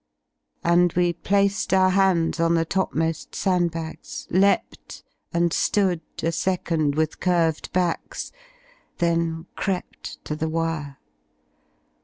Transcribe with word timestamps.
Jnd 0.65 0.95
we 0.95 1.13
placed 1.13 1.75
Our 1.75 1.91
hands 1.91 2.39
on 2.39 2.55
the 2.55 2.65
topmoft 2.65 3.35
sand 3.35 3.69
bags, 3.69 4.27
leapt, 4.31 5.03
and 5.31 5.53
Hood 5.53 6.01
A 6.23 6.31
second 6.31 6.95
with 6.95 7.19
curved 7.19 7.69
hacks, 7.75 8.31
then 8.97 9.45
crept 9.55 10.17
to 10.25 10.35
the 10.35 10.49
wire. 10.49 10.97